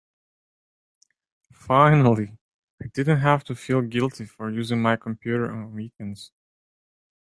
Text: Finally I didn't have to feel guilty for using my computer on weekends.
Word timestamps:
Finally 1.53 2.35
I 2.81 2.87
didn't 2.87 3.19
have 3.19 3.43
to 3.43 3.53
feel 3.55 3.83
guilty 3.83 4.25
for 4.25 4.49
using 4.49 4.81
my 4.81 4.95
computer 4.95 5.51
on 5.51 5.75
weekends. 5.75 6.31